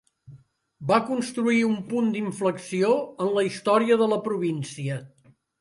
[0.91, 2.91] Va constituir un punt d'inflexió
[3.27, 4.99] en la història de la província.